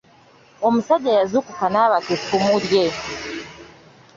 Omusajja 0.67 1.11
yazuukuka 1.17 1.65
n’abaka 1.69 2.09
effumu 2.17 2.55
lye. 2.65 2.85